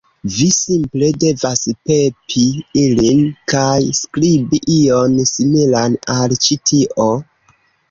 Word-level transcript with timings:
Vi 0.35 0.45
simple 0.53 1.09
devas 1.23 1.61
pepi 1.89 2.45
ilin, 2.85 3.21
kaj 3.55 3.77
skribi 3.99 4.63
ion 4.79 5.21
similan 5.35 6.01
al 6.19 6.37
ĉi 6.47 6.61
tio 6.73 7.11